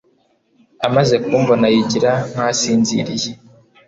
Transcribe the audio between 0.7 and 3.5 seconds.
Amaze kumbona yigira nkasinziriye